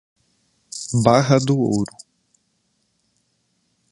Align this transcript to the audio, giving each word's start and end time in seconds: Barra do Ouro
Barra 1.03 1.39
do 1.39 1.55
Ouro 1.59 1.95